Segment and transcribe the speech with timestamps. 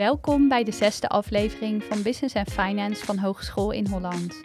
[0.00, 4.40] Welkom bij de zesde aflevering van Business and Finance van Hogeschool in Holland.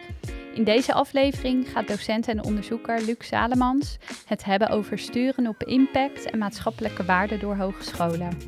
[0.54, 3.96] In deze aflevering gaat docent en onderzoeker Luc Salemans
[4.26, 8.38] het hebben over sturen op impact en maatschappelijke waarden door hogescholen.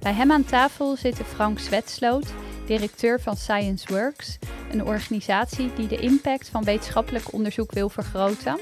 [0.00, 2.34] Bij hem aan tafel zitten Frank Zwetsloot,
[2.66, 4.38] directeur van Science Works,
[4.72, 8.60] een organisatie die de impact van wetenschappelijk onderzoek wil vergroten,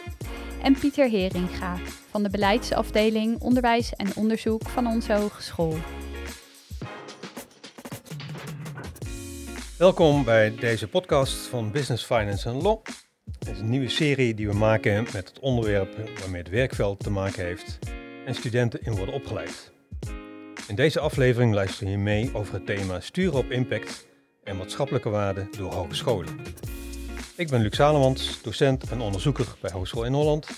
[0.62, 1.76] en Pieter Heringa
[2.10, 5.74] van de beleidsafdeling Onderwijs en Onderzoek van onze hogeschool.
[9.82, 12.84] Welkom bij deze podcast van Business, Finance Law.
[13.38, 17.10] Het is een nieuwe serie die we maken met het onderwerp waarmee het werkveld te
[17.10, 17.78] maken heeft
[18.26, 19.72] en studenten in worden opgeleid.
[20.68, 24.06] In deze aflevering luister je mee over het thema sturen op impact
[24.44, 26.40] en maatschappelijke waarden door hogescholen.
[27.36, 30.48] Ik ben Luc Salemans, docent en onderzoeker bij Hogeschool in Holland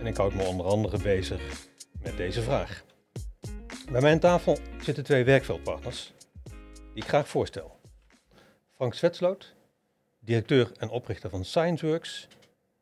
[0.00, 1.40] en ik houd me onder andere bezig
[2.02, 2.84] met deze vraag.
[3.90, 6.12] Bij mijn tafel zitten twee werkveldpartners
[6.94, 7.73] die ik graag voorstel.
[8.74, 9.54] Frank Zwetsloot,
[10.18, 12.28] directeur en oprichter van ScienceWorks,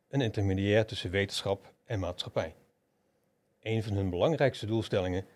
[0.08, 2.54] een intermediair tussen wetenschap en maatschappij.
[3.60, 5.26] Een van hun belangrijkste doelstellingen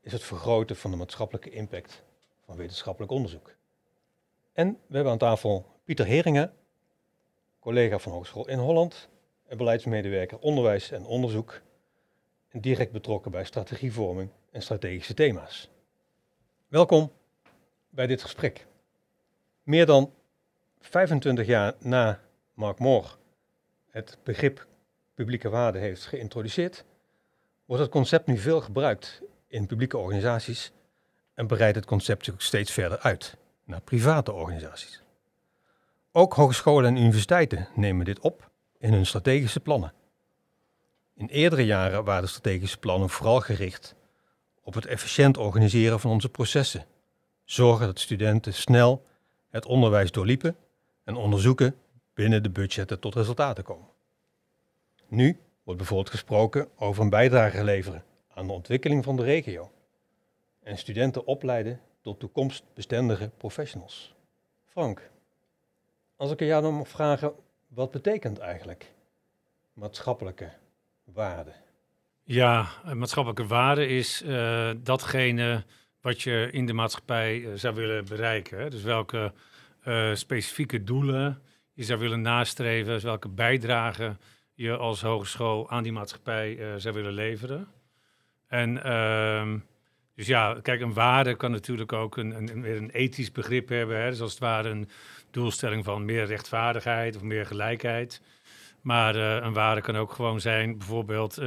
[0.00, 2.02] is het vergroten van de maatschappelijke impact
[2.44, 3.54] van wetenschappelijk onderzoek.
[4.52, 6.52] En we hebben aan tafel Pieter Heringen,
[7.58, 9.08] collega van Hogeschool in Holland
[9.46, 11.60] en beleidsmedewerker onderwijs en onderzoek
[12.48, 15.70] en direct betrokken bij strategievorming en strategische thema's.
[16.68, 17.12] Welkom
[17.88, 18.66] bij dit gesprek.
[19.64, 20.12] Meer dan
[20.80, 22.20] 25 jaar na
[22.54, 23.08] Mark Moore
[23.90, 24.66] het begrip
[25.14, 26.84] publieke waarde heeft geïntroduceerd,
[27.64, 30.72] wordt het concept nu veel gebruikt in publieke organisaties
[31.34, 35.02] en breidt het concept zich steeds verder uit naar private organisaties.
[36.12, 39.92] Ook hogescholen en universiteiten nemen dit op in hun strategische plannen.
[41.14, 43.94] In eerdere jaren waren de strategische plannen vooral gericht
[44.62, 46.86] op het efficiënt organiseren van onze processen,
[47.44, 49.06] zorgen dat studenten snel
[49.54, 50.56] het onderwijs doorliepen
[51.04, 51.76] en onderzoeken
[52.14, 53.88] binnen de budgetten tot resultaten komen.
[55.08, 59.70] Nu wordt bijvoorbeeld gesproken over een bijdrage leveren aan de ontwikkeling van de regio
[60.62, 64.14] en studenten opleiden tot toekomstbestendige professionals.
[64.64, 65.10] Frank,
[66.16, 67.32] als ik jou dan mag vragen,
[67.68, 68.92] wat betekent eigenlijk
[69.72, 70.50] maatschappelijke
[71.04, 71.52] waarde?
[72.22, 75.64] Ja, maatschappelijke waarde is uh, datgene
[76.04, 78.70] wat je in de maatschappij eh, zou willen bereiken.
[78.70, 79.32] Dus welke
[79.86, 81.42] uh, specifieke doelen
[81.72, 84.16] je zou willen nastreven, dus welke bijdrage
[84.54, 87.68] je als hogeschool aan die maatschappij uh, zou willen leveren.
[88.46, 89.52] En uh,
[90.14, 94.02] dus ja, kijk, een waarde kan natuurlijk ook een, een, een ethisch begrip hebben.
[94.02, 94.10] Hè?
[94.10, 94.88] Dus als het ware een
[95.30, 98.20] doelstelling van meer rechtvaardigheid of meer gelijkheid.
[98.80, 101.40] Maar een waarde kan ook gewoon zijn, bijvoorbeeld,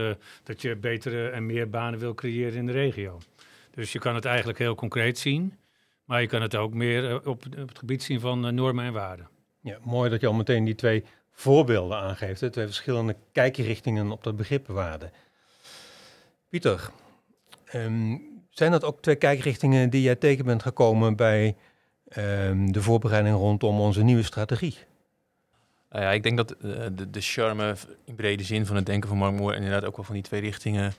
[0.43, 3.19] dat je betere en meer banen wil creëren in de regio.
[3.77, 5.57] Dus je kan het eigenlijk heel concreet zien.
[6.05, 8.93] Maar je kan het ook meer eh, op, het gebied zien van eh, normen en
[8.93, 9.29] waarden.
[9.61, 12.41] Ja, mooi dat je al meteen die twee voorbeelden aangeeft.
[12.41, 12.49] Hè?
[12.49, 15.11] Twee verschillende kijkrichtingen op dat begrip waarde.
[16.49, 16.89] Pieter,
[17.73, 21.55] um, zijn dat ook twee kijkrichtingen die jij tegen bent gekomen bij
[22.17, 24.77] um, de voorbereiding rondom onze nieuwe strategie?
[25.89, 29.09] Nou ja, ik denk dat uh, de, de charme in brede zin van het denken
[29.09, 30.93] van Mark Moore inderdaad ook wel van die twee richtingen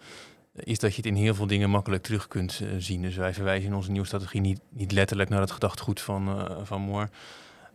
[0.54, 3.02] is dat je het in heel veel dingen makkelijk terug kunt uh, zien.
[3.02, 6.56] Dus wij verwijzen in onze nieuwe strategie niet, niet letterlijk naar het gedachtegoed van, uh,
[6.62, 7.08] van Moore.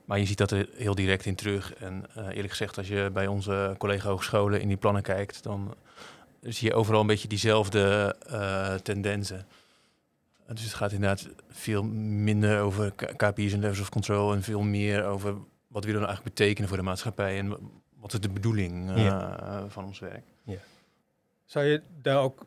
[0.06, 1.74] Maar je ziet dat er heel direct in terug.
[1.74, 5.76] En uh, eerlijk gezegd, als je bij onze collega-hogescholen in die plannen kijkt, dan
[6.42, 8.16] zie je overal een beetje diezelfde
[8.84, 9.48] tendensen.
[10.48, 15.06] Dus het gaat inderdaad veel minder over KPI's en levels of control en veel meer
[15.06, 15.36] over
[15.68, 17.58] wat we nou eigenlijk betekenen voor de maatschappij en
[18.00, 19.66] wat is de bedoeling ja.
[19.68, 20.26] van ons werk.
[20.44, 20.58] Ja.
[21.46, 22.46] Zou je daar ook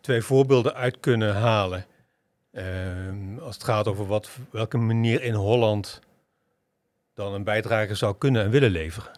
[0.00, 1.86] twee voorbeelden uit kunnen halen.
[2.52, 6.00] Uh, als het gaat over wat, welke manier in Holland
[7.14, 9.10] dan een bijdrage zou kunnen en willen leveren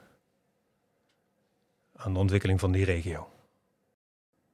[1.96, 3.28] aan de ontwikkeling van die regio.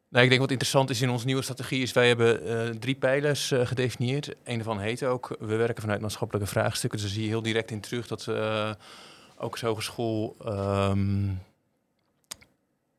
[0.08, 2.94] Nou, ik denk wat interessant is in onze nieuwe strategie is wij hebben uh, drie
[2.94, 4.34] pijlers uh, gedefinieerd.
[4.44, 6.99] Een daarvan heet ook, we werken vanuit maatschappelijke vraagstukken.
[6.99, 8.70] Dus daar zie je heel direct in terug dat uh,
[9.37, 11.40] ook als hogeschool um,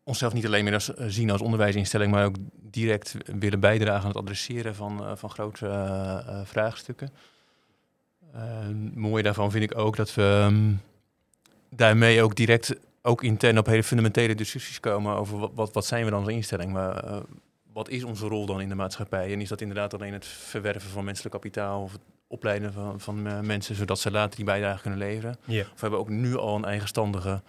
[0.08, 4.08] onszelf niet alleen meer als, eh, zien als onderwijsinstelling, maar ook direct willen bijdragen aan
[4.08, 7.10] het adresseren van, uh, van grote uh, vraagstukken.
[8.94, 10.82] mooi daarvan vind ik ook dat we um,
[11.70, 16.06] daarmee ook direct, ook intern op hele fundamentele discussies komen over wat, wat, wat zijn
[16.06, 17.22] we dan als instelling, maar
[17.74, 19.34] wat is onze rol dan in de maatschappij?
[19.34, 23.46] En is dat inderdaad alleen het verwerven van menselijk kapitaal of het opleiden van, van
[23.46, 25.38] mensen, zodat ze later die bijdrage kunnen leveren?
[25.46, 25.68] Yeah.
[25.74, 27.42] Of hebben we ook nu al een eigenstandige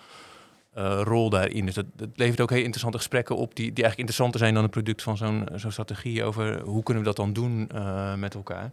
[0.78, 1.64] uh, rol daarin.
[1.64, 4.62] Dus dat, dat, levert ook heel interessante gesprekken op, die, die eigenlijk interessanter zijn dan
[4.62, 8.34] het product van zo'n zo'n strategie over hoe kunnen we dat dan doen uh, met
[8.34, 8.72] elkaar.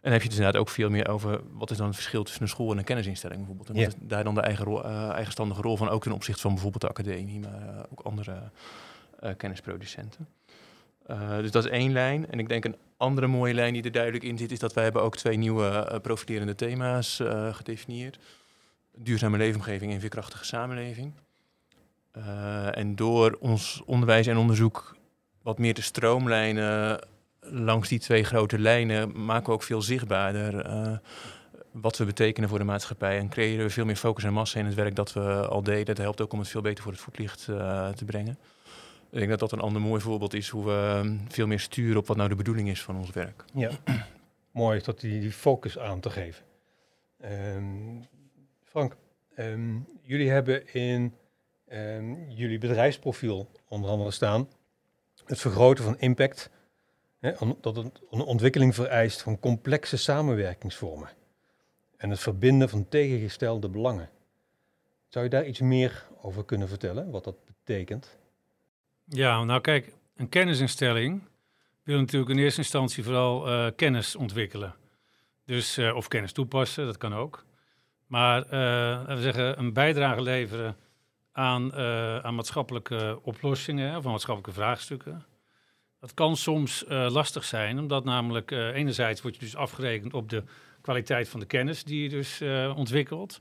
[0.00, 2.22] dan heb je het dus inderdaad ook veel meer over wat is dan het verschil
[2.22, 3.68] tussen een school en een kennisinstelling bijvoorbeeld.
[3.68, 6.40] En wat is daar dan de eigen rol, uh, eigenstandige rol van, ook ten opzichte
[6.40, 8.34] van bijvoorbeeld de academie, maar ook andere
[9.36, 10.28] kennisproducenten.
[11.40, 12.30] dus dat is één lijn.
[12.30, 14.84] En ik denk een andere mooie lijn die er duidelijk in zit, is dat wij
[14.84, 18.18] hebben ook twee nieuwe profilerende thema's gedefinieerd.
[18.94, 21.12] Duurzame leefomgeving en veerkrachtige samenleving.
[22.72, 24.96] En door ons onderwijs en onderzoek
[25.42, 27.00] wat meer te stroomlijnen
[27.50, 30.96] langs die twee grote lijnen maken we ook veel zichtbaarder uh,
[31.72, 33.18] wat we betekenen voor de maatschappij.
[33.18, 35.84] En creëren we veel meer focus en massa in het werk dat we al deden.
[35.84, 38.38] Dat helpt ook om het veel beter voor het voetlicht uh, te brengen.
[39.10, 41.96] Ik denk dat dat een ander mooi voorbeeld is hoe we ehm, veel meer sturen
[41.96, 43.44] op wat nou de bedoeling is van ons werk.
[43.52, 43.70] Ja,
[44.50, 46.44] mooi dat die, die focus aan te geven.
[47.24, 48.06] Um,
[48.64, 48.96] Frank,
[49.38, 51.14] um, jullie hebben in
[52.28, 54.48] jullie bedrijfsprofiel onder andere staan
[55.24, 56.50] het vergroten van impact
[57.60, 61.08] dat het een ontwikkeling vereist van complexe samenwerkingsvormen
[61.96, 64.10] en het verbinden van tegengestelde belangen.
[65.08, 68.18] Zou je daar iets meer over kunnen vertellen, wat dat betekent?
[69.04, 71.22] Ja, nou kijk, een kennisinstelling
[71.82, 74.74] wil natuurlijk in eerste instantie vooral uh, kennis ontwikkelen.
[75.44, 77.44] Dus, uh, of kennis toepassen, dat kan ook.
[78.06, 80.76] Maar uh, laten we zeggen, een bijdrage leveren
[81.36, 81.74] aan,
[82.22, 85.24] aan maatschappelijke oplossingen of maatschappelijke vraagstukken.
[86.00, 90.28] Dat kan soms uh, lastig zijn, omdat namelijk uh, enerzijds word je dus afgerekend op
[90.28, 90.42] de
[90.80, 92.42] kwaliteit van de kennis die je dus
[92.76, 93.40] ontwikkelt.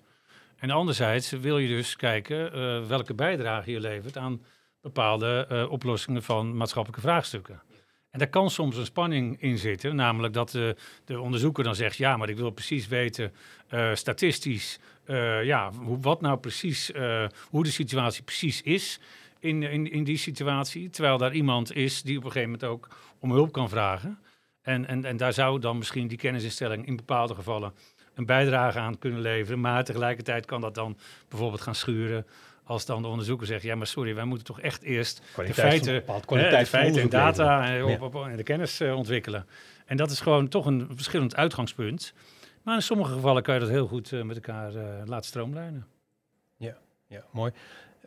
[0.55, 2.51] En anderzijds wil je dus kijken
[2.87, 4.43] welke bijdrage je levert aan
[4.81, 7.61] bepaalde oplossingen van maatschappelijke vraagstukken.
[8.09, 12.17] En daar kan soms een spanning in zitten, namelijk dat de onderzoeker dan zegt, ja,
[12.17, 13.33] maar ik wil precies weten,
[13.93, 14.79] statistisch,
[15.43, 16.91] ja, hoe, wat nou precies,
[17.49, 18.99] hoe de situatie precies is
[19.39, 20.89] in, in, in die situatie.
[20.89, 22.87] Terwijl daar iemand is die op een gegeven moment ook
[23.19, 24.19] om hulp kan vragen.
[24.61, 27.73] En, en, en daar zou dan misschien die kennisinstelling in bepaalde gevallen
[28.15, 29.59] een bijdrage aan kunnen leveren.
[29.59, 30.97] Maar tegelijkertijd kan dat dan
[31.29, 32.25] bijvoorbeeld gaan schuren.
[32.63, 36.03] Als dan de onderzoeker zegt, ja maar sorry, wij moeten toch echt eerst de feiten,
[36.25, 39.45] kwaliteit de feiten en data en, op, op, en de kennis uh, ontwikkelen.
[39.85, 42.13] En dat is gewoon toch een verschillend uitgangspunt.
[42.65, 45.87] Maar in sommige gevallen kan je dat heel goed uh, met elkaar uh, laten stroomlijnen.
[46.57, 46.77] Ja,
[47.07, 47.51] ja mooi.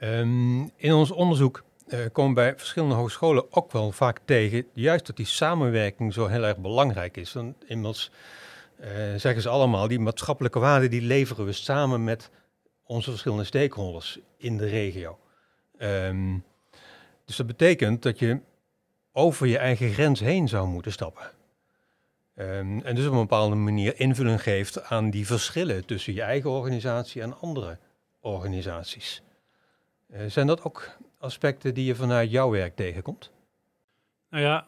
[0.03, 5.17] Um, in ons onderzoek uh, komen bij verschillende hogescholen ook wel vaak tegen, juist dat
[5.17, 7.33] die samenwerking zo heel erg belangrijk is.
[7.33, 8.11] Want immers
[9.17, 12.31] zeggen ze allemaal, die maatschappelijke waarden die leveren we samen met
[12.85, 15.19] onze verschillende stakeholders in de regio.
[15.79, 16.45] Um,
[17.25, 18.41] dus dat betekent dat je
[19.13, 21.31] over je eigen grens heen zou moeten stappen.
[22.41, 26.51] Um, en dus op een bepaalde manier invulling geeft aan die verschillen tussen je eigen
[26.51, 27.79] organisatie en andere
[28.21, 29.23] organisaties.
[30.13, 33.31] Uh, zijn dat ook aspecten die je vanuit jouw werk tegenkomt?
[34.31, 34.67] Nou ja,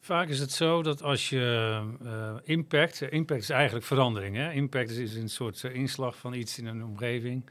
[0.00, 4.36] vaak is het zo dat als je uh, impact, impact is eigenlijk verandering.
[4.36, 4.52] Hè?
[4.52, 7.50] Impact is, een soort inslag van iets in een omgeving,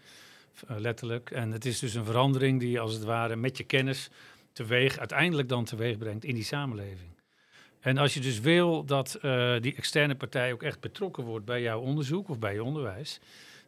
[0.68, 1.32] letterlijk.
[1.32, 4.10] En het is dus een verandering die als het ware met je kennis
[4.54, 7.10] teweeg, uiteindelijk dan teweeg brengt in die samenleving.
[7.82, 9.20] En als je dus wil dat
[9.62, 13.20] die externe partij ook echt betrokken wordt bij jouw onderzoek of bij je onderwijs,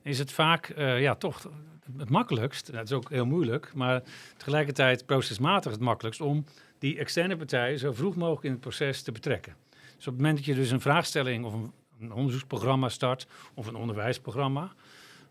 [0.04, 1.50] is het vaak uh, ja, toch
[1.98, 4.04] het makkelijkst, dat is ook heel moeilijk, maar
[4.38, 6.46] tegelijkertijd procesmatig het makkelijkst om
[6.80, 9.56] die externe partijen zo vroeg mogelijk in het proces te betrekken.
[9.70, 11.54] Dus op het moment dat je dus een vraagstelling of
[12.00, 14.74] een onderzoeksprogramma start of een onderwijsprogramma,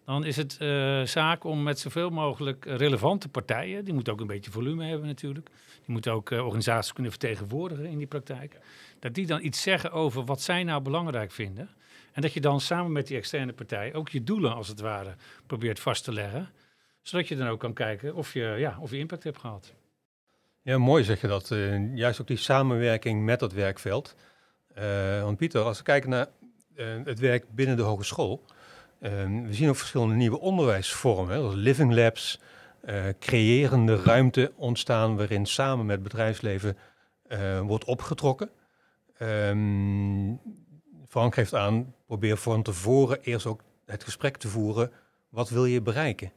[0.05, 4.27] dan is het uh, zaak om met zoveel mogelijk relevante partijen, die moeten ook een
[4.27, 8.59] beetje volume hebben natuurlijk, die moeten ook uh, organisaties kunnen vertegenwoordigen in die praktijk,
[8.99, 11.71] dat die dan iets zeggen over wat zij nou belangrijk vinden.
[12.13, 15.15] En dat je dan samen met die externe partij ook je doelen als het ware
[15.47, 16.51] probeert vast te leggen.
[17.03, 19.75] Zodat je dan ook kan kijken of je, ja, of je impact hebt gehad.
[20.63, 21.51] Ja, mooi zeg je dat.
[21.51, 24.17] Uh, juist ook die samenwerking met dat werkveld.
[25.23, 26.27] Want Pieter, als we kijken naar
[27.05, 28.45] het werk binnen de hogeschool.
[29.03, 31.39] We zien ook verschillende nieuwe onderwijsvormen.
[31.39, 32.41] Zoals living labs,
[33.19, 36.77] creërende ruimte ontstaan waarin samen met bedrijfsleven
[37.63, 38.51] wordt opgetrokken.
[39.23, 40.41] Um,
[41.09, 44.93] Frank geeft aan, probeer van tevoren eerst ook het gesprek te voeren.
[45.29, 46.33] Wat wil je bereiken?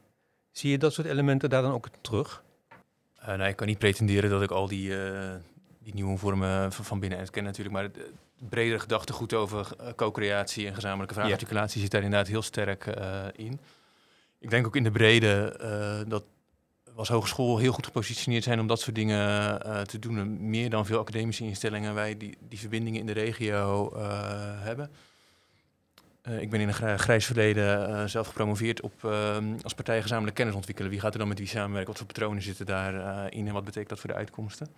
[0.50, 2.44] Zie je dat soort elementen daar dan ook terug?
[3.20, 5.34] Uh, nou, ik kan niet pretenderen dat ik al die, uh,
[5.82, 7.74] die nieuwe vormen van, van binnenuit ken natuurlijk.
[7.74, 7.88] Maar
[8.38, 11.82] bredere gedachtegoed over uh, co-creatie en gezamenlijke vraagarticulatie ja.
[11.82, 12.86] zit daar inderdaad heel sterk
[13.32, 13.60] in.
[14.38, 16.24] Ik denk ook in de brede dat
[16.96, 19.18] als hogeschool heel goed gepositioneerd zijn om dat soort dingen
[19.66, 20.48] uh, te doen.
[20.50, 24.02] Meer dan veel academische instellingen wij die, die verbindingen in de regio uh,
[24.62, 24.90] hebben.
[26.28, 29.04] Uh, ik ben in een grijs verleden zelf gepromoveerd op
[29.62, 30.90] als partij gezamenlijk kennis ontwikkelen.
[30.90, 31.88] Wie gaat er dan met wie samenwerken?
[31.88, 34.68] Wat voor patronen zitten daarin en wat betekent dat voor de uitkomsten?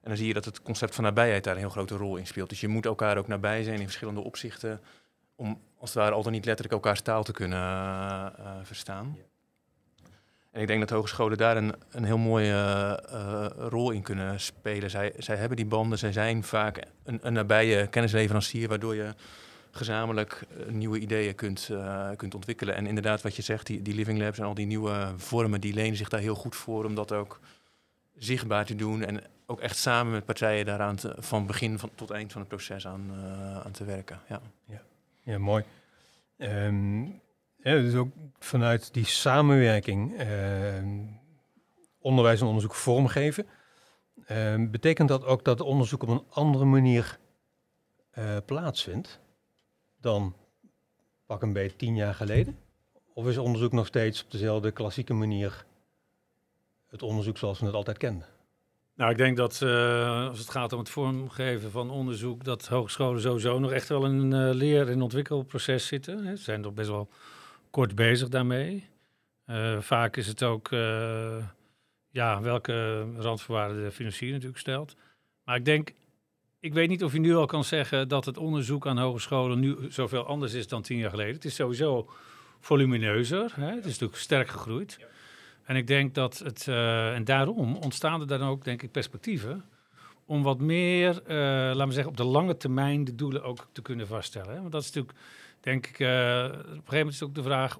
[0.00, 2.26] En dan zie je dat het concept van nabijheid daar een heel grote rol in
[2.26, 2.48] speelt.
[2.48, 4.80] Dus je moet elkaar ook nabij zijn in verschillende opzichten.
[5.36, 9.16] Om als het ware al dan niet letterlijk elkaars taal te kunnen uh, verstaan.
[10.50, 14.90] En ik denk dat hogescholen daar een, een heel mooie uh, rol in kunnen spelen.
[14.90, 19.14] Zij, zij hebben die banden, zij zijn vaak een, een nabije kennisleverancier, waardoor je
[19.70, 22.74] gezamenlijk nieuwe ideeën kunt, uh, kunt ontwikkelen.
[22.74, 25.74] En inderdaad, wat je zegt, die, die living labs en al die nieuwe vormen, die
[25.74, 27.40] lenen zich daar heel goed voor om dat ook
[28.18, 29.02] zichtbaar te doen.
[29.02, 32.50] En ook echt samen met partijen daaraan te, van begin van, tot eind van het
[32.50, 33.12] proces aan,
[33.64, 34.20] aan te werken.
[34.28, 34.82] Ja, ja.
[35.22, 35.64] ja mooi.
[36.36, 37.20] Um,
[37.62, 40.26] dus ook vanuit die samenwerking uh,
[41.98, 43.46] onderwijs en onderzoek vormgeven.
[44.30, 47.18] Uh, betekent dat ook dat onderzoek op een andere manier
[48.18, 49.20] uh, plaatsvindt
[50.00, 50.34] dan
[51.26, 52.58] pak een beetje tien jaar geleden?
[53.14, 55.64] Of is onderzoek nog steeds op dezelfde klassieke manier
[56.88, 58.26] het onderzoek zoals we het altijd kenden?
[58.94, 63.20] Nou, ik denk dat uh, als het gaat om het vormgeven van onderzoek, dat hogescholen
[63.20, 66.26] sowieso nog echt wel in een uh, leer- en ontwikkelproces zitten.
[66.26, 66.36] Hè.
[66.36, 67.08] Ze zijn toch best wel
[67.70, 68.88] kort bezig daarmee.
[69.46, 70.68] Uh, vaak is het ook
[72.10, 74.96] ja, welke randvoorwaarden de financier natuurlijk stelt.
[75.44, 75.92] Maar ik denk,
[76.60, 79.76] ik weet niet of je nu al kan zeggen dat het onderzoek aan hogescholen nu
[79.88, 81.34] zoveel anders is dan tien jaar geleden.
[81.34, 82.10] Het is sowieso
[82.60, 83.52] volumineuzer.
[83.54, 83.66] Hè?
[83.66, 84.96] Het is natuurlijk sterk gegroeid.
[85.00, 85.06] Ja.
[85.68, 89.64] En ik denk dat het, uh, en daarom ontstaan er dan ook, denk ik, perspectieven
[90.26, 93.82] om wat meer, uh, laten we zeggen, op de lange termijn de doelen ook te
[93.82, 94.54] kunnen vaststellen.
[94.54, 94.60] Hè?
[94.60, 95.18] Want dat is natuurlijk,
[95.60, 97.78] denk ik, uh, op een gegeven moment is het ook de vraag,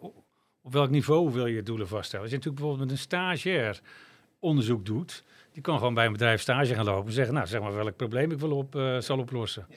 [0.63, 2.25] op welk niveau wil je doelen vaststellen?
[2.25, 3.81] Als je natuurlijk bijvoorbeeld met een stagiair
[4.39, 7.61] onderzoek doet, die kan gewoon bij een bedrijf stage gaan lopen en zeggen, nou, zeg
[7.61, 9.67] maar welk probleem ik wil op, zal oplossen.
[9.69, 9.77] Ja.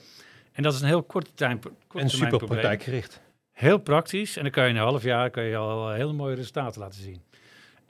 [0.52, 3.22] En dat is een heel korte, tijd, korte en super praktijkgericht.
[3.52, 4.38] Heel praktisch.
[4.38, 7.02] En dan kan je in een half jaar kan je al hele mooie resultaten laten
[7.02, 7.22] zien.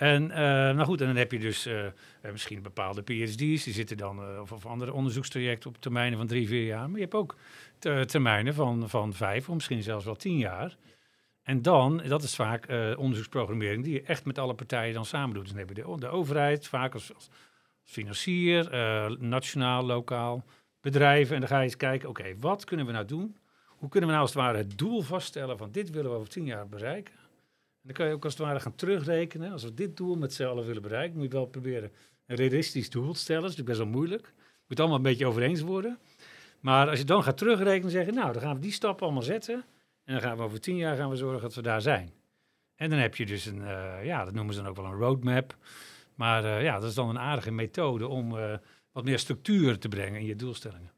[0.02, 1.86] En uh, nou goed, en dan heb je dus uh,
[2.32, 6.66] misschien bepaalde PhD's, die zitten dan, of, of, andere onderzoekstrajecten op termijnen van drie, vier
[6.66, 6.90] jaar.
[6.90, 7.36] Maar je hebt ook
[8.06, 10.76] termijnen van, van vijf, of misschien zelfs wel tien jaar.
[11.44, 12.68] En dan, dat is vaak
[12.98, 15.44] onderzoeksprogrammering die je echt met alle partijen dan samen doet.
[15.44, 17.12] Dus dan heb je de, overheid, vaak als,
[17.84, 18.70] financier,
[19.20, 20.44] nationaal, lokaal,
[20.82, 21.34] bedrijven.
[21.34, 23.38] En dan ga je eens kijken, oké, wat kunnen we nou doen?
[23.68, 26.30] Hoe kunnen we nou als het ware het doel vaststellen van dit willen we over
[26.30, 27.14] tien jaar bereiken?
[27.82, 29.52] Dan kan je ook als het ware gaan terugrekenen.
[29.52, 31.92] Als we dit doel met z'n allen willen bereiken, moet je wel proberen
[32.26, 33.42] een realistisch doel te stellen.
[33.42, 34.34] Dat is natuurlijk best wel moeilijk.
[34.38, 36.00] Je moet allemaal een beetje over eens worden.
[36.60, 39.64] Maar als je dan gaat terugrekenen, zeggen, nou, dan gaan we die stappen allemaal zetten.
[40.04, 42.14] En dan gaan we over tien jaar gaan we zorgen dat we daar zijn.
[42.76, 45.00] En dan heb je dus een, uh, ja, dat noemen ze dan ook wel een
[45.00, 45.58] roadmap.
[46.16, 48.54] Maar uh, ja, dat is dan een aardige methode om uh,
[48.92, 50.92] wat meer structuur te brengen in je doelstellingen.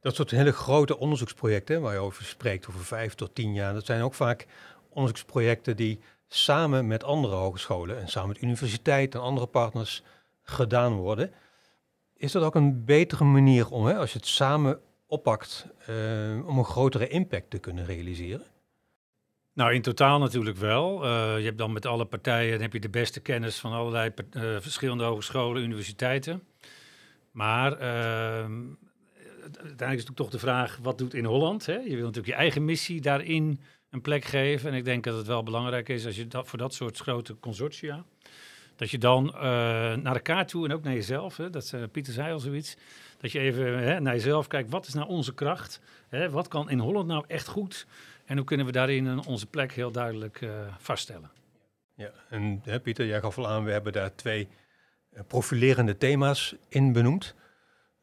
[0.00, 3.86] Dat soort hele grote onderzoeksprojecten waar je over spreekt, over vijf tot tien jaar, dat
[3.86, 4.46] zijn ook vaak
[4.94, 10.02] onderzoeksprojecten die samen met andere hogescholen en samen met universiteiten en andere partners
[10.42, 11.32] gedaan worden.
[12.16, 16.58] Is dat ook een betere manier om, hè, als je het samen oppakt, uh, om
[16.58, 18.46] een grotere impact te kunnen realiseren?
[19.52, 21.04] Nou, in totaal natuurlijk wel.
[21.04, 24.42] Uh, je hebt dan met alle partijen heb je de beste kennis van allerlei uh,
[24.60, 26.42] verschillende hogescholen, universiteiten.
[27.30, 28.78] Maar uiteindelijk
[29.78, 31.66] is natuurlijk toch de vraag, wat doet in Holland?
[31.66, 31.76] Hè?
[31.76, 33.60] Je wil natuurlijk je eigen missie daarin
[33.94, 34.70] een plek geven.
[34.70, 37.38] En ik denk dat het wel belangrijk is als je dat voor dat soort grote
[37.40, 38.04] consortia.
[38.76, 39.40] Dat je dan uh,
[39.94, 42.76] naar elkaar toe en ook naar jezelf, hè, dat uh, Pieter zei al zoiets,
[43.18, 45.80] dat je even hè, naar jezelf kijkt, wat is nou onze kracht?
[46.08, 47.86] Hè, wat kan in Holland nou echt goed?
[48.24, 51.30] En hoe kunnen we daarin onze plek heel duidelijk uh, vaststellen?
[51.94, 54.48] Ja, en hè, Pieter, jij gaf al aan, we hebben daar twee
[55.26, 57.34] profilerende thema's in benoemd.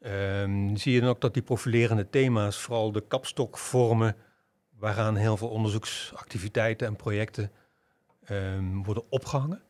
[0.00, 4.16] Um, zie je dan ook dat die profilerende thema's vooral de kapstok vormen
[4.82, 7.50] waaraan heel veel onderzoeksactiviteiten en projecten
[8.30, 9.62] um, worden opgehangen?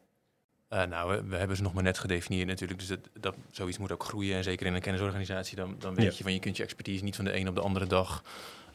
[0.71, 2.78] Uh, nou, we, we, hebben ze nog maar net gedefinieerd natuurlijk.
[2.78, 4.37] Dus dat, dat, zoiets moet ook groeien.
[4.37, 6.12] En zeker in een kennisorganisatie, dan, dan weet ja.
[6.16, 8.23] je van je kunt je expertise niet van de een op de andere dag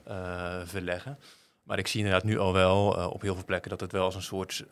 [0.08, 1.20] uh, verleggen.
[1.64, 4.04] Maar ik zie inderdaad nu al wel uh, op heel veel plekken dat het wel
[4.04, 4.66] als een soort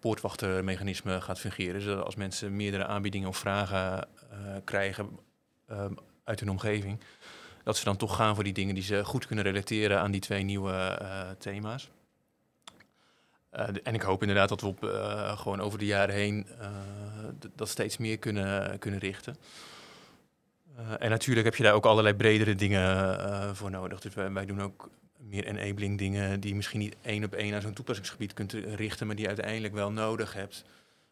[0.00, 1.80] poortwachtermechanisme gaat fungeren.
[1.80, 4.08] Dus als mensen meerdere aanbiedingen of vragen
[4.64, 5.18] krijgen
[6.24, 7.00] uit hun omgeving,
[7.68, 10.20] dat ze dan toch gaan voor die dingen die ze goed kunnen relateren aan die
[10.20, 11.90] twee nieuwe uh, thema's.
[13.52, 16.46] Uh, en ik hoop inderdaad dat we op, uh, gewoon over de jaren heen
[17.54, 19.36] dat steeds meer kunnen, kunnen richten.
[20.98, 24.00] en natuurlijk heb je daar ook allerlei bredere dingen voor nodig.
[24.00, 27.72] Dus wij, doen ook meer enabling dingen die misschien niet één op één aan zo'n
[27.72, 30.64] toepassingsgebied kunt richten, maar die je uiteindelijk wel nodig hebt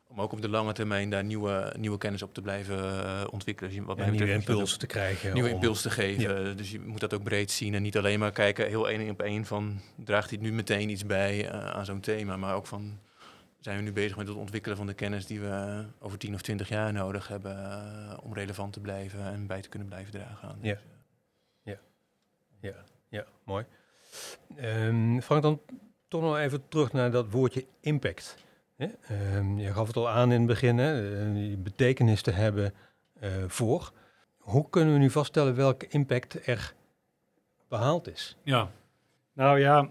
[0.09, 3.71] om ook op de lange termijn daar nieuwe, nieuwe kennis op te blijven uh, ontwikkelen.
[3.71, 5.33] Dus wat ja, nieuwe impulsen te krijgen.
[5.35, 6.47] Nieuwe impulsen te geven.
[6.47, 6.55] Ja.
[6.55, 9.23] Dus je moet dat ook breed zien en niet alleen maar kijken heel één op
[9.23, 12.99] één van draagt dit nu meteen iets bij uh, aan zo'n thema, maar ook van
[13.61, 16.41] zijn we nu bezig met het ontwikkelen van de kennis die we over 10 of
[16.43, 20.49] 20 jaar nodig hebben eh, om relevant te blijven en bij te kunnen blijven dragen
[20.49, 20.59] aan.
[20.61, 20.75] Ja.
[21.65, 21.79] deze-
[22.61, 22.75] Ja,
[23.09, 23.65] ja, mooi.
[24.57, 25.61] Ehm, Frank, dan
[26.09, 28.37] toch nog even terug naar dat woordje impact.
[28.77, 32.75] Ehm, je gaf het al aan in het begin, hè, eh, betekenis te hebben
[33.21, 33.93] eh, voor.
[34.37, 36.75] Hoe kunnen we nu vaststellen welke impact er
[37.69, 38.37] behaald is?
[38.43, 38.71] Ja,
[39.33, 39.91] nou ja,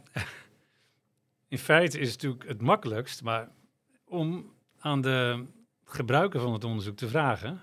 [1.48, 3.50] in feite is het natuurlijk het makkelijkst, maar
[4.08, 5.46] om aan de
[5.86, 7.62] gebruiker van het onderzoek te vragen,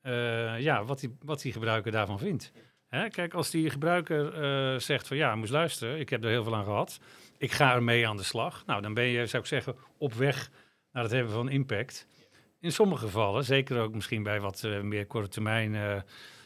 [0.00, 2.52] eh, ja, wat die, wat die gebruiker daarvan vindt.
[2.88, 6.54] Hè, kijk, als die gebruiker zegt van ja, moest luisteren, ik heb er heel veel
[6.54, 7.00] aan gehad,
[7.38, 8.66] ik ga ermee aan de slag.
[8.66, 10.50] Nou, dan ben je, zou ik zeggen, op weg
[10.94, 12.06] naar het hebben van impact.
[12.60, 15.96] In sommige gevallen, zeker ook misschien bij wat eh, meer korte termijn eh,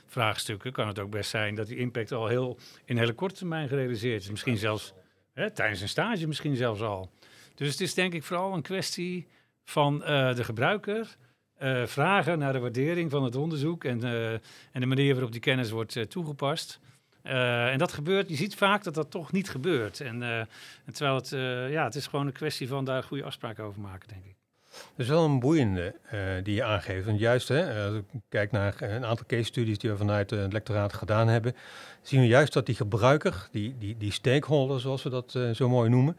[0.07, 3.69] vraagstukken, kan het ook best zijn dat die impact al heel in hele korte termijn
[3.69, 4.31] gerealiseerd is.
[4.31, 4.93] Misschien zelfs
[5.33, 7.11] hè, tijdens een stage, misschien zelfs al.
[7.55, 9.27] Dus het is denk ik vooral een kwestie
[9.65, 11.17] van eh, de gebruiker
[11.85, 14.03] vragen naar de waardering van het onderzoek en,
[14.73, 16.81] en de manier waarop die kennis wordt toegepast.
[17.23, 20.01] En dat gebeurt, je ziet vaak dat dat toch niet gebeurt.
[20.01, 21.29] En, en terwijl het,
[21.73, 24.38] ja, het is gewoon een kwestie van daar goede afspraken over maken, denk ik.
[24.99, 27.07] Dat is wel een boeiende eh, die je aangeeft.
[27.07, 30.33] Want juist, hè, als ik kijk naar eh, een aantal case studies die we vanuit
[30.33, 31.57] eh, het lectoraat gedaan hebben,
[32.03, 35.91] zien we juist dat die gebruiker, die, die, die stakeholder zoals we dat zo mooi
[35.91, 36.17] noemen,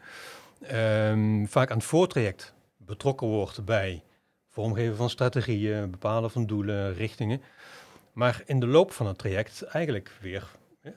[0.60, 4.02] ehm, vaak aan het voortraject betrokken wordt bij
[4.48, 7.42] vormgeven van strategieën, bepalen van doelen, richtingen.
[8.12, 10.48] Maar in de loop van het traject eigenlijk weer
[10.80, 10.90] hè,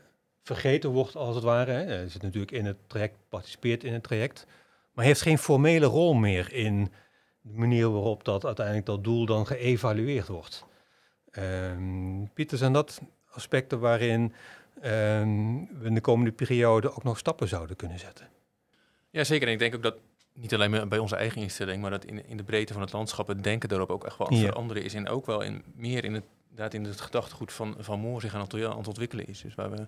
[0.44, 1.72] vergeten wordt als het ware.
[1.72, 4.46] Hij zit natuurlijk in het traject, participeert in het traject,
[4.94, 6.92] maar heeft geen formele rol meer in
[7.46, 10.66] de manier waarop dat uiteindelijk dat doel dan geëvalueerd wordt.
[11.32, 14.34] Ehm, Pieter, zijn dat aspecten waarin
[14.82, 18.28] ehm, we in de komende periode ook nog stappen zouden kunnen zetten?
[19.10, 19.48] Ja, zeker.
[19.48, 19.96] En ik denk ook dat
[20.34, 23.28] niet alleen bij onze eigen instelling, maar dat in, in de breedte van het landschap
[23.28, 24.50] het denken daarop ook echt wel aan het Ja.
[24.50, 24.94] veranderen is.
[24.94, 28.36] En ook wel in, meer in het, inderdaad in het gedachtegoed van, van Moore zich
[28.36, 29.42] aan het, aan het ontwikkelen is.
[29.42, 29.84] Dus waar we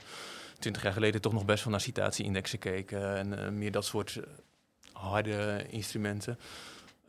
[0.59, 4.15] twintig jaar geleden toch nog best wel naar citatieindexen keken en eh, meer dat soort
[4.15, 4.23] eh,
[4.93, 6.39] harde instrumenten.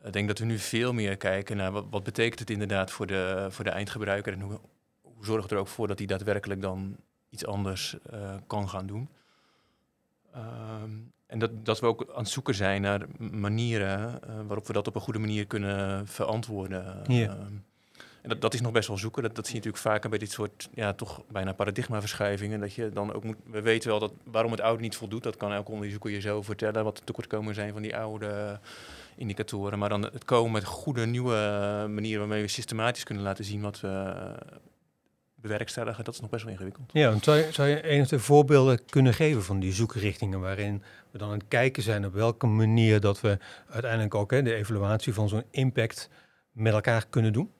[0.07, 3.07] Ik denk dat we nu veel meer kijken naar wat, wat betekent het inderdaad voor
[3.07, 4.59] de, voor de eindgebruiker en hoe,
[5.01, 6.95] hoe zorgen we er ook voor dat hij daadwerkelijk dan
[7.29, 9.09] iets anders eh, kan gaan doen.
[10.33, 10.91] Ehm,
[11.27, 14.87] en dat, dat we ook aan het zoeken zijn naar manieren eh, waarop we dat
[14.87, 17.03] op een goede manier kunnen verantwoorden.
[17.07, 17.27] Ja.
[17.29, 17.53] Ehm,
[18.21, 19.23] en dat, dat is nog best wel zoeken.
[19.23, 22.59] Dat, dat zie je natuurlijk vaker bij dit soort, ja, toch bijna paradigmaverschuivingen.
[22.59, 25.23] Dat je dan ook moet, we weten wel dat waarom het oude niet voldoet.
[25.23, 28.59] Dat kan elke onderzoeker je zo vertellen, wat de tekortkomingen zijn van die oude
[29.17, 29.79] indicatoren.
[29.79, 31.35] Maar dan het komen met goede nieuwe
[31.89, 34.57] manieren waarmee we systematisch kunnen laten zien wat we eh,
[35.35, 36.03] bewerkstelligen.
[36.03, 36.89] Dat is nog best wel ingewikkeld.
[36.93, 41.17] Ja, want zou je, zou je enige voorbeelden kunnen geven van die zoekrichtingen waarin we
[41.17, 43.37] dan aan het kijken zijn op welke manier dat we
[43.69, 46.09] uiteindelijk ook hè, de evaluatie van zo'n impact
[46.51, 47.51] met elkaar kunnen doen?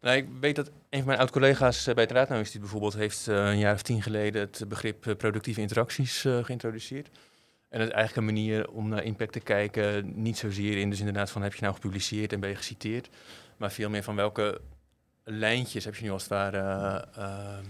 [0.00, 3.28] Nou, ik weet dat een van mijn oud-collega's eh, bij het Raadnauw Instituut bijvoorbeeld heeft
[3.28, 7.08] eh, een jaar of tien geleden het begrip eh, productieve interacties eh, geïntroduceerd.
[7.70, 11.30] En is eigenlijk een manier om naar impact te kijken, niet zozeer in dus inderdaad
[11.30, 13.08] van heb je nou gepubliceerd en ben je geciteerd,
[13.56, 14.60] maar veel meer van welke
[15.24, 17.64] lijntjes heb je nu als het ware eh, ehm,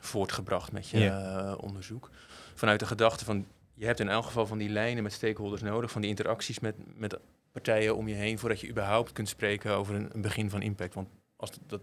[0.00, 2.10] voortgebracht met je eh, onderzoek.
[2.54, 5.90] Vanuit de gedachte van je hebt in elk geval van die lijnen met stakeholders nodig,
[5.90, 7.18] van die interacties met, met
[7.52, 10.94] partijen om je heen, voordat je überhaupt kunt spreken over een, een begin van impact.
[10.94, 11.82] Want als, dat,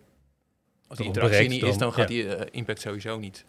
[0.88, 2.15] als die interactie niet is, dan, gaat ja.
[2.15, 3.45] die eh, impact sowieso niet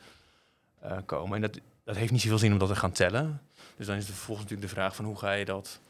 [1.07, 1.35] komen.
[1.35, 3.41] En dat, dat heeft niet zoveel zin om dat te gaan tellen.
[3.77, 5.81] Dus dan is er vervolgens natuurlijk de vraag van hoe ga je dat,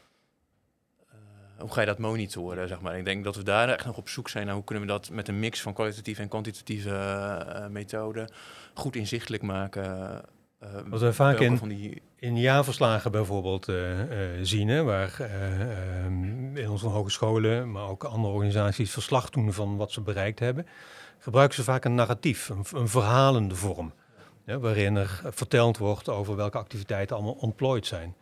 [1.09, 1.15] eh,
[1.59, 2.97] hoe ga je dat monitoren, zeg maar.
[2.97, 5.09] Ik denk dat we daar echt nog op zoek zijn naar hoe kunnen we dat
[5.09, 8.29] met een mix van kwalitatieve en kwantitatieve eh, methoden
[8.73, 9.83] goed inzichtelijk maken.
[10.59, 13.65] eh, Wat we vaak in, van die in jaarverslagen bijvoorbeeld
[14.41, 15.19] zien, hè, waar
[16.53, 20.67] in onze hogescholen, maar ook andere organisaties verslag doen van wat ze bereikt hebben,
[21.19, 23.93] gebruiken ze vaak een narratief, een, een verhalende vorm,
[24.47, 28.15] hè, waarin er verteld wordt over welke activiteiten allemaal ontplooid zijn.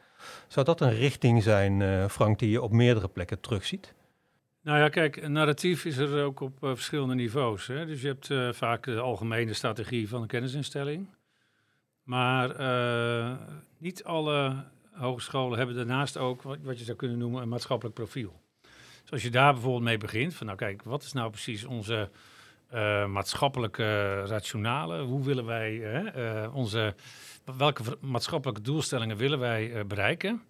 [0.48, 3.94] Zou dat een richting zijn, eh, Frank, die je op meerdere plekken terugziet?
[4.62, 7.68] Nou ja, kijk, een narratief is er ook op eh, verschillende niveaus.
[7.68, 7.86] Hè?
[7.86, 11.08] Dus je hebt eh, vaak de algemene strategie van een kennisinstelling.
[12.04, 12.48] Maar
[13.78, 18.42] niet alle hogescholen hebben daarnaast ook wat, wat je zou kunnen noemen een maatschappelijk profiel.
[19.02, 22.10] Dus als je daar bijvoorbeeld mee begint, van nou kijk, wat is nou precies onze
[22.68, 25.02] eh, maatschappelijke rationale?
[25.02, 26.96] Hoe willen wij eh, onze,
[27.58, 30.42] welke maatschappelijke doelstellingen willen wij eh, bereiken?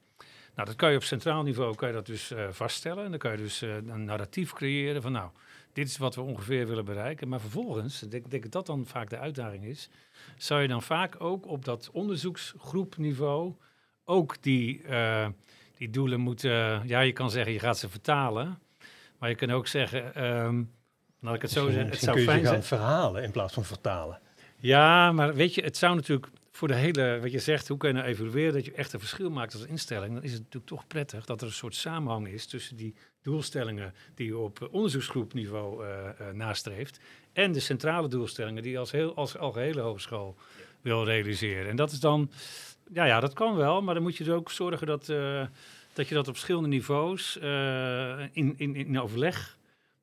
[0.56, 3.04] Nou, dat kan je op centraal niveau kan je dat dus vaststellen.
[3.04, 5.30] En dan kan je dus een narratief creëren van nou,
[5.74, 7.28] dit is wat we ongeveer willen bereiken.
[7.28, 9.90] Maar vervolgens, ik denk, denk dat dat dan vaak de uitdaging is,
[10.38, 13.54] zou je dan vaak ook op dat onderzoeksgroepniveau
[14.04, 14.82] ook die,
[15.78, 18.60] die doelen moeten, ja, je kan zeggen, je gaat ze vertalen.
[19.20, 20.62] Maar je kan ook zeggen, ehm
[21.26, 22.64] laat ik het zo zeggen, het zou kun je fijn zijn.
[22.64, 24.20] verhalen in plaats van vertalen.
[24.56, 27.90] Ja, maar weet je, het zou natuurlijk voor de hele, wat je zegt, hoe kun
[27.90, 30.14] je nou evalueren dat je echt een verschil maakt als instelling?
[30.14, 33.94] Dan is het natuurlijk toch prettig dat er een soort samenhang is tussen die doelstellingen
[34.16, 37.00] die je op onderzoeksgroepniveau eh, nastreeft
[37.34, 40.36] en de centrale doelstellingen die je als, heel, als algehele hogeschool
[40.82, 41.70] wil realiseren.
[41.70, 42.32] En dat is dan,
[42.94, 45.46] ja, ja, dat kan wel, maar dan moet je er ook zorgen dat, eh,
[45.94, 47.38] dat je dat op verschillende niveaus
[48.32, 49.55] in, in, in overleg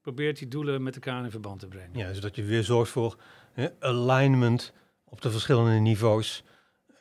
[0.02, 1.98] probeert die doelen met elkaar in verband te brengen.
[1.98, 3.16] Ja, zodat je weer zorgt voor
[3.52, 4.72] hè, alignment
[5.04, 6.44] op de verschillende niveaus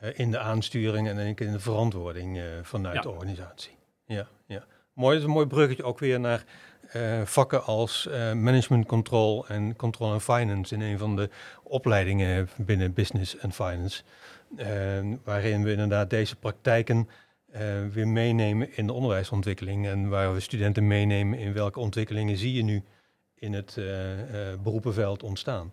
[0.00, 3.00] eh, in de aansturing en in de verantwoording eh, vanuit Ja.
[3.02, 3.76] de organisatie.
[4.06, 4.64] Ja, ja.
[4.92, 6.44] Mooi, dat is een mooi bruggetje ook weer naar
[6.92, 11.30] eh, vakken als management control en control en finance in een van de
[11.62, 14.02] opleidingen binnen business en finance.
[15.24, 17.08] waarin we inderdaad deze praktijken
[17.92, 22.62] weer meenemen in de onderwijsontwikkeling en waar we studenten meenemen in welke ontwikkelingen zie je
[22.62, 22.82] nu
[23.42, 25.72] in het eh, eh, beroepenveld ontstaan.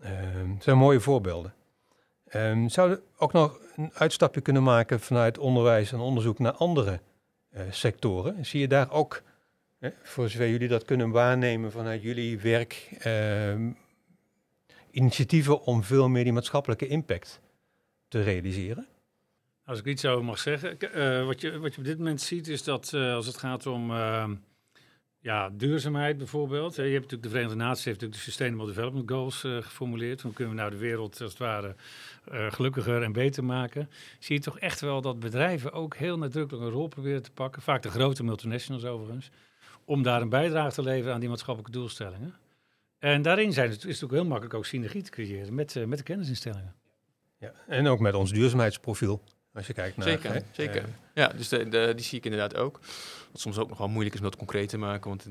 [0.00, 1.54] Ehm, Het zijn mooie voorbeelden.
[2.66, 7.00] Zouden we ook nog een uitstapje kunnen maken vanuit onderwijs en onderzoek naar andere
[7.50, 8.46] eh, sectoren?
[8.46, 9.22] Zie je daar ook,
[9.78, 13.70] hè, voor zover jullie dat kunnen waarnemen vanuit jullie werk, ehm,
[14.90, 17.40] initiatieven om veel meer die maatschappelijke impact
[18.08, 18.86] te realiseren?
[19.64, 20.76] Als ik iets over mag zeggen,
[21.26, 23.92] wat, je, wat je op dit moment ziet is dat als het gaat om
[25.20, 26.76] ja, duurzaamheid bijvoorbeeld.
[26.76, 30.20] hè, je hebt natuurlijk de Verenigde Naties heeft natuurlijk de Sustainable Development Goals eh, geformuleerd.
[30.20, 31.74] Hoe kunnen we nou de wereld als het ware
[32.24, 33.90] eh, gelukkiger en beter maken?
[34.18, 37.62] Zie je toch echt wel dat bedrijven ook heel nadrukkelijk een rol proberen te pakken.
[37.62, 39.30] Vaak de grote multinationals overigens.
[39.84, 42.34] Om daar een bijdrage te leveren aan die maatschappelijke doelstellingen.
[42.98, 45.84] En daarin zijn het, is het natuurlijk heel makkelijk ook synergie te creëren met, eh,
[45.84, 46.74] met de kennisinstellingen.
[47.38, 47.52] Ja.
[47.66, 49.22] En ook met ons duurzaamheidsprofiel,
[49.54, 50.08] als je kijkt naar...
[50.08, 50.82] Zeker, hè, zeker.
[50.82, 52.80] eh, Ja, dus de, de- die zie ik inderdaad ook.
[53.32, 55.24] Wat soms ook nog wel moeilijk is om dat concreet te maken, want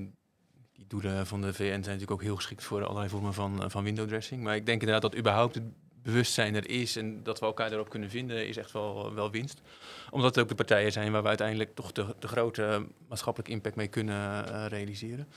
[0.74, 3.70] die doelen van de VN zijn natuurlijk ook heel geschikt voor allerlei vormen van, eh,
[3.70, 4.44] van window dressing.
[4.44, 5.64] Maar ik denk inderdaad dat überhaupt het
[6.04, 9.62] bewustzijn er is en dat we elkaar daarop kunnen vinden, is echt wel, wel winst.
[10.10, 13.76] Omdat het ook de partijen zijn waar we uiteindelijk toch de, de grote maatschappelijke impact
[13.76, 15.28] mee kunnen eh, realiseren.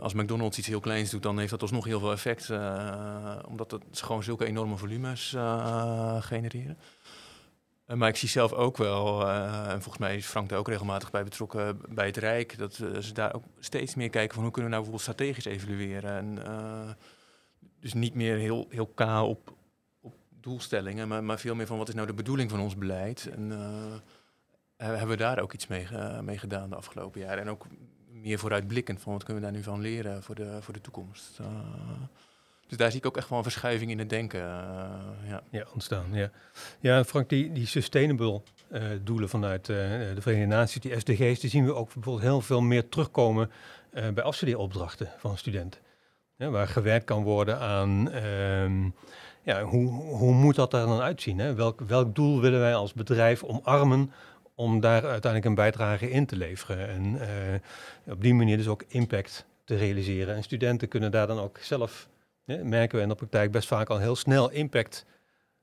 [0.00, 2.50] Als McDonald's iets heel kleins doet, dan heeft dat alsnog heel veel effect,
[3.48, 5.28] omdat het gewoon zulke enorme volumes
[6.20, 6.78] genereren.
[7.86, 10.68] Eh, maar ik zie zelf ook wel, eh, en volgens mij is Frank daar ook
[10.68, 14.42] regelmatig bij betrokken bij het Rijk, dat eh, ze daar ook steeds meer kijken van
[14.42, 16.10] hoe kunnen we nou bijvoorbeeld strategisch evalueren.
[16.10, 16.96] En,
[17.80, 19.56] dus niet meer heel, heel kaal op,
[20.00, 23.30] op doelstellingen, maar, maar veel meer van wat is nou de bedoeling van ons beleid.
[23.34, 23.50] En
[24.76, 25.86] hebben we daar ook iets mee,
[26.22, 27.42] mee gedaan de afgelopen jaren.
[27.42, 27.66] En ook
[28.26, 31.38] meer vooruitblikkend van wat kunnen we daar nu van leren voor de, voor de toekomst.
[31.38, 31.46] Eh,
[32.66, 34.40] dus daar zie ik ook echt wel een verschuiving in het denken.
[34.40, 35.64] eh, ja.
[35.72, 36.06] Ontstaan.
[36.12, 36.30] Ja,
[36.80, 39.76] ja Frank, die, die sustainable eh, doelen vanuit eh,
[40.14, 43.50] de Verenigde Naties, die SDG's, die zien we ook bijvoorbeeld heel veel meer terugkomen
[44.14, 45.80] bij afstudeeropdrachten van studenten.
[46.36, 48.88] Waar gewerkt kan worden aan ehm,
[49.42, 51.38] ja, hoe, hoe moet dat er dan uitzien?
[51.38, 51.54] Hè?
[51.54, 54.12] Welk, welk doel willen wij als bedrijf omarmen
[54.54, 56.88] om daar uiteindelijk een bijdrage in te leveren?
[56.88, 57.20] En
[58.12, 60.34] op die manier dus ook impact te realiseren.
[60.34, 62.08] En studenten kunnen daar dan ook zelf,
[62.46, 65.06] merken we in de praktijk, best vaak al heel snel impact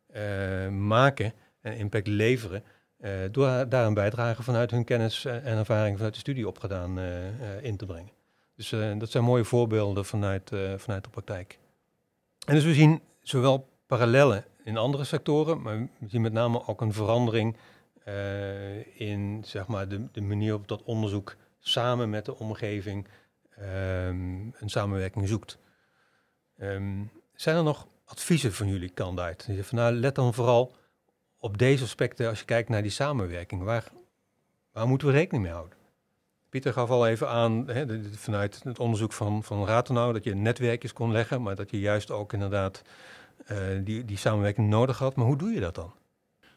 [0.07, 2.63] eh, maken en impact leveren.
[2.99, 6.99] eh, door daar een bijdrage vanuit hun kennis eh, en ervaring vanuit de studie opgedaan
[7.61, 8.11] in te brengen.
[8.55, 11.59] Dus dat zijn mooie voorbeelden vanuit, vanuit de praktijk.
[12.45, 16.81] En dus we zien zowel parallellen in andere sectoren, maar we zien met name ook
[16.81, 17.55] een verandering
[18.93, 23.07] in zeg maar, de, de manier waarop dat onderzoek samen met de omgeving
[23.49, 25.57] ehm, een samenwerking zoekt.
[26.57, 27.03] Ehm,
[27.35, 29.71] zijn er nog adviezen van jullie kant uit?
[29.71, 30.75] Nou, let dan vooral
[31.37, 33.63] op deze aspecten als je kijkt naar die samenwerking.
[33.63, 33.91] Waar,
[34.71, 35.77] waar moeten we rekening mee houden?
[36.49, 37.67] Pieter gaf al even aan,
[38.15, 42.11] vanuit het onderzoek van, van Ratenau, dat je netwerkjes kon leggen, maar dat je juist
[42.11, 42.81] ook inderdaad
[43.45, 45.15] eh, die, die samenwerking nodig had.
[45.15, 45.93] Maar hoe doe je dat dan?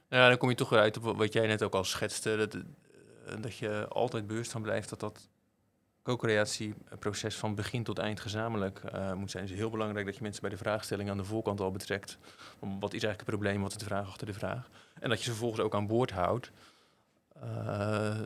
[0.09, 2.37] Nou dan kom je toch weer uit op wa- wat jij net ook al schetste.
[2.37, 2.63] Dat, eh,
[3.41, 5.29] dat je altijd bewust van blijft dat dat
[6.07, 9.43] co-creatieproces van begin tot eind gezamenlijk eh, moet zijn.
[9.43, 12.19] Het is heel belangrijk dat je mensen bij de vraagstelling aan de voorkant al betrekt.
[12.59, 14.69] Wat is eigenlijk het probleem, wat is de vraag achter de vraag.
[15.01, 16.51] En dat je ze vervolgens ook aan boord houdt.
[17.41, 18.21] eh,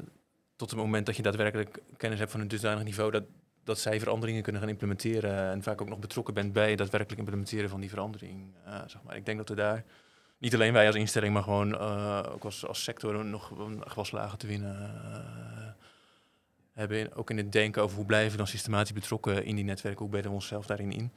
[0.56, 3.24] tot het moment dat je daadwerkelijk kennis hebt van een dusdanig niveau dat,
[3.64, 5.50] dat zij veranderingen kunnen gaan implementeren.
[5.50, 8.54] En vaak ook nog betrokken bent bij het daadwerkelijk implementeren van die verandering.
[8.64, 9.16] eh, zeg maar.
[9.16, 9.84] Ik denk dat we daar
[10.38, 11.78] niet alleen wij als instelling, maar gewoon
[12.26, 14.90] ook als, als sector nog gewaslagen te winnen
[16.72, 16.98] hebben.
[16.98, 20.00] In- Ook in het denken over hoe blijven we dan systematisch betrokken in die netwerken,
[20.02, 21.12] hoe bedden we onszelf daarin in.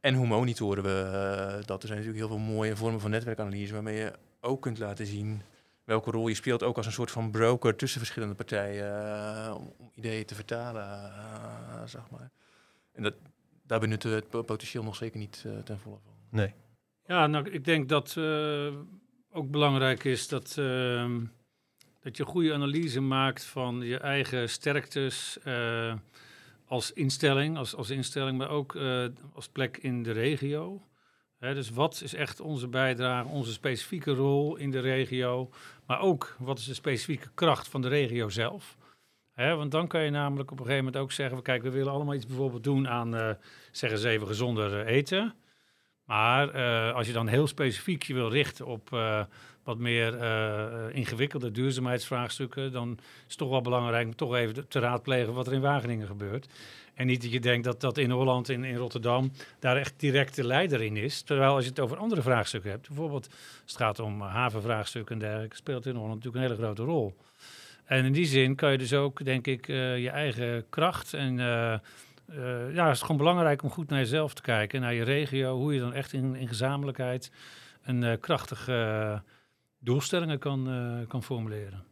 [0.00, 1.82] En hoe monitoren we eh, dat?
[1.82, 5.42] Er zijn natuurlijk heel veel mooie vormen van netwerkanalyse waarmee je ook kunt laten zien
[5.84, 9.90] welke rol je speelt ook als een soort van broker tussen verschillende partijen om, om,
[9.94, 11.12] ideeën te vertalen,
[11.88, 12.30] zeg maar.
[12.92, 13.14] En dat,
[13.62, 16.12] daar benutten we het potentieel nog zeker niet ten volle van.
[16.30, 16.54] Nee.
[17.06, 18.16] Ja, nou, ik denk dat
[19.30, 21.20] ook belangrijk is dat, ehm,
[22.04, 25.38] dat je een goede analyse maakt van je eigen sterktes
[26.66, 30.82] als instelling, als, als instelling, maar ook uh, als plek in de regio.
[31.38, 35.50] Dus wat is echt onze bijdrage, onze specifieke rol in de regio,
[35.86, 38.76] maar ook wat is de specifieke kracht van de regio zelf.
[39.34, 42.14] Want dan kan je namelijk op een gegeven moment ook zeggen, kijk, we willen allemaal
[42.14, 43.30] iets bijvoorbeeld doen aan, uh,
[43.70, 45.34] zeggen ze even, gezonder eh, eten.
[46.04, 46.52] Maar
[46.92, 48.88] als je dan heel specifiek je wil richten op
[49.64, 50.22] wat meer
[50.92, 55.52] ingewikkelde duurzaamheidsvraagstukken, dan is het toch wel belangrijk om toch even te raadplegen wat er
[55.52, 56.48] in Wageningen gebeurt.
[56.94, 60.36] En niet dat je denkt dat dat in Holland, in, in Rotterdam, daar echt direct
[60.36, 61.22] de leider in is.
[61.22, 63.26] Terwijl als je het over andere vraagstukken hebt, bijvoorbeeld
[63.62, 67.16] als het gaat om havenvraagstukken en dergelijke, speelt in Holland natuurlijk een hele grote rol.
[67.84, 71.38] En in die zin kan je dus ook, denk ik, je eigen kracht en
[72.30, 75.56] uh, ja, het is gewoon belangrijk om goed naar jezelf te kijken, naar je regio,
[75.56, 77.30] hoe je dan echt in, in gezamenlijkheid
[77.82, 79.22] een krachtige
[79.78, 80.68] doelstellingen kan,
[81.08, 81.84] kan formuleren.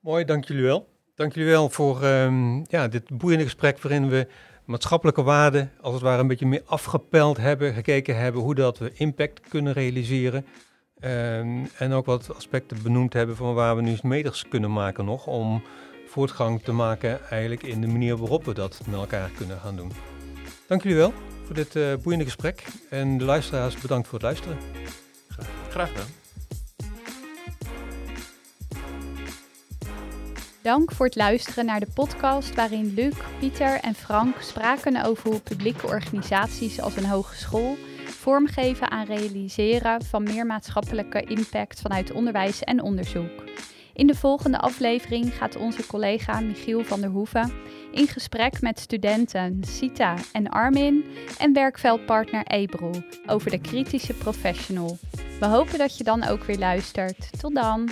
[0.00, 0.88] Mooi, dank jullie wel.
[1.14, 4.28] Dank jullie wel voor um, ja, dit boeiende gesprek waarin we
[4.64, 8.92] maatschappelijke waarden als het ware een beetje meer afgepeld hebben, gekeken hebben hoe dat we
[8.94, 10.46] impact kunnen realiseren.
[11.00, 15.26] Um, en ook wat aspecten benoemd hebben van waar we nu meters kunnen maken nog
[15.26, 15.62] om
[16.08, 19.92] voortgang te maken eigenlijk in de manier waarop we dat met elkaar kunnen gaan doen.
[20.66, 21.12] Dank jullie wel
[21.44, 24.58] voor dit uh, boeiende gesprek en de luisteraars bedankt voor het luisteren.
[25.28, 26.06] Graag, graag gedaan.
[30.62, 35.40] Dank voor het luisteren naar de podcast waarin Luc, Pieter en Frank spraken over hoe
[35.40, 42.82] publieke organisaties als een hogeschool vormgeven aan realiseren van meer maatschappelijke impact vanuit onderwijs en
[42.82, 43.42] onderzoek.
[43.98, 47.52] In de volgende aflevering gaat onze collega Michiel van der Hoeven
[47.90, 51.04] in gesprek met studenten Sita en Armin
[51.38, 52.90] en werkveldpartner Ebro
[53.26, 54.98] over de kritische professional.
[55.40, 57.40] We hopen dat je dan ook weer luistert.
[57.40, 57.88] Tot dan!